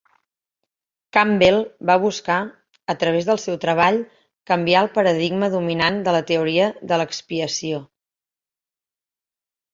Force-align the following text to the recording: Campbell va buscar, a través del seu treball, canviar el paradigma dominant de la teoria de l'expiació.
Campbell 1.17 1.57
va 1.89 1.97
buscar, 2.05 2.37
a 2.93 2.95
través 3.03 3.27
del 3.27 3.39
seu 3.43 3.59
treball, 3.67 4.01
canviar 4.53 4.81
el 4.87 4.91
paradigma 4.97 5.51
dominant 5.59 6.01
de 6.09 6.17
la 6.19 6.25
teoria 6.33 6.73
de 6.93 7.01
l'expiació. 7.03 7.85